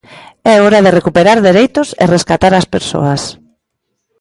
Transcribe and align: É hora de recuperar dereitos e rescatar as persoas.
É 0.51 0.55
hora 0.63 0.83
de 0.85 0.95
recuperar 0.97 1.37
dereitos 1.49 1.87
e 2.03 2.05
rescatar 2.15 2.53
as 2.55 2.69
persoas. 2.73 3.21